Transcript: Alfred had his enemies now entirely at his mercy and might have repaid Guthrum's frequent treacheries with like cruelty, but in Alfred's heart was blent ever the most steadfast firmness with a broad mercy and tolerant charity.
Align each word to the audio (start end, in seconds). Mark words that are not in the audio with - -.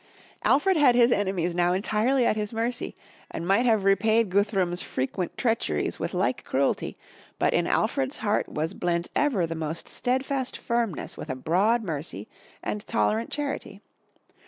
Alfred 0.43 0.77
had 0.77 0.95
his 0.95 1.11
enemies 1.11 1.53
now 1.53 1.73
entirely 1.73 2.25
at 2.25 2.35
his 2.35 2.51
mercy 2.51 2.95
and 3.29 3.47
might 3.47 3.67
have 3.67 3.83
repaid 3.85 4.31
Guthrum's 4.31 4.81
frequent 4.81 5.37
treacheries 5.37 5.99
with 5.99 6.15
like 6.15 6.43
cruelty, 6.43 6.97
but 7.37 7.53
in 7.53 7.67
Alfred's 7.67 8.17
heart 8.17 8.49
was 8.49 8.73
blent 8.73 9.09
ever 9.15 9.45
the 9.45 9.53
most 9.53 9.87
steadfast 9.87 10.57
firmness 10.57 11.17
with 11.17 11.29
a 11.29 11.35
broad 11.35 11.83
mercy 11.83 12.27
and 12.63 12.81
tolerant 12.87 13.29
charity. 13.29 13.79